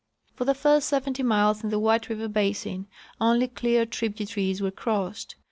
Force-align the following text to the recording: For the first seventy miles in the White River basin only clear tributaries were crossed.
For 0.33 0.45
the 0.45 0.55
first 0.55 0.87
seventy 0.89 1.21
miles 1.21 1.63
in 1.63 1.69
the 1.69 1.77
White 1.77 2.09
River 2.09 2.27
basin 2.27 2.87
only 3.19 3.47
clear 3.47 3.85
tributaries 3.85 4.59
were 4.59 4.71
crossed. 4.71 5.35